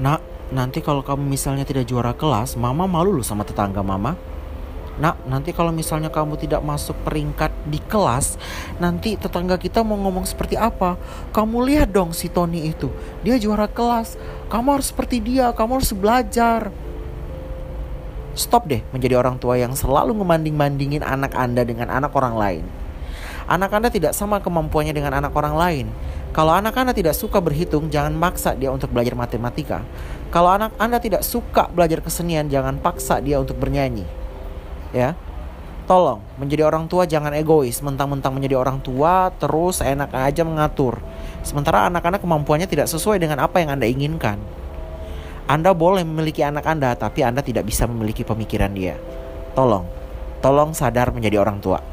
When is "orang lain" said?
22.16-22.64, 25.34-25.86